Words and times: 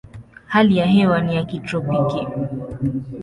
Hali 0.47 0.77
ya 0.77 0.85
hewa 0.85 1.21
ni 1.21 1.35
ya 1.35 1.43
kitropiki. 1.45 2.27